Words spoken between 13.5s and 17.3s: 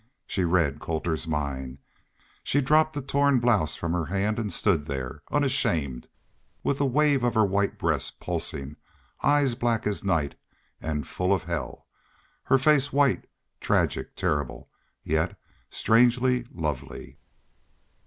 tragic, terrible, yet strangely lovely.